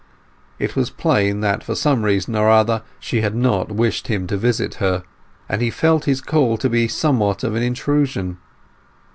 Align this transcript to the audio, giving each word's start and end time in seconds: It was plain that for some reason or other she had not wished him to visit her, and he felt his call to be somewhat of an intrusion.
It 0.57 0.75
was 0.75 0.89
plain 0.89 1.41
that 1.41 1.63
for 1.63 1.75
some 1.75 2.01
reason 2.03 2.35
or 2.35 2.49
other 2.49 2.81
she 2.99 3.21
had 3.21 3.35
not 3.35 3.71
wished 3.71 4.07
him 4.07 4.25
to 4.25 4.35
visit 4.35 4.73
her, 4.81 5.03
and 5.47 5.61
he 5.61 5.69
felt 5.69 6.05
his 6.05 6.21
call 6.21 6.57
to 6.57 6.69
be 6.71 6.87
somewhat 6.87 7.43
of 7.43 7.53
an 7.53 7.61
intrusion. 7.61 8.39